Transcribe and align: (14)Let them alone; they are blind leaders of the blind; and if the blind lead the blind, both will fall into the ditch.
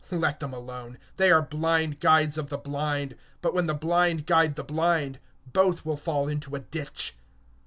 (14)Let 0.09 0.39
them 0.39 0.51
alone; 0.51 0.97
they 1.17 1.29
are 1.29 1.43
blind 1.43 1.97
leaders 2.03 2.35
of 2.39 2.49
the 2.49 2.57
blind; 2.57 3.11
and 3.43 3.59
if 3.59 3.65
the 3.67 3.75
blind 3.75 4.27
lead 4.27 4.55
the 4.55 4.63
blind, 4.63 5.19
both 5.53 5.85
will 5.85 5.95
fall 5.95 6.27
into 6.27 6.49
the 6.49 6.57
ditch. 6.61 7.13